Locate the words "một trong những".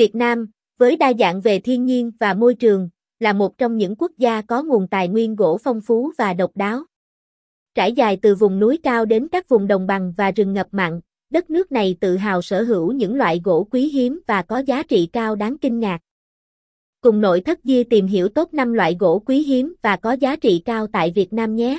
3.32-3.94